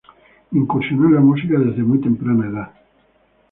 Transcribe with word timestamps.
Incursionó 0.53 1.05
en 1.09 1.13
la 1.13 1.19
música 1.21 1.59
desde 1.59 1.83
muy 1.83 2.01
temprana 2.01 2.47
edad. 2.47 2.71